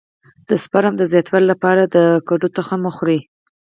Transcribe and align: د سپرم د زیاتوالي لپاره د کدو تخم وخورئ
د 0.49 0.49
سپرم 0.63 0.93
د 0.97 1.01
زیاتوالي 1.11 1.47
لپاره 1.53 1.83
د 1.85 1.97
کدو 2.27 2.47
تخم 2.57 2.79
وخورئ 2.85 3.19